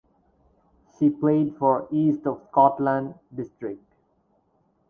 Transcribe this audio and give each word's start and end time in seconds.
He 0.97 1.11
played 1.11 1.57
for 1.57 1.87
East 1.91 2.25
of 2.25 2.41
Scotland 2.49 3.13
District. 3.35 3.83